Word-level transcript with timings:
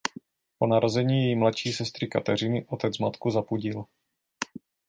Po 0.57 0.67
narození 0.67 1.23
její 1.25 1.35
mladší 1.35 1.73
sestry 1.73 2.07
Kateřiny 2.07 2.65
otec 2.69 2.97
matku 2.97 3.29
zapudil. 3.29 3.85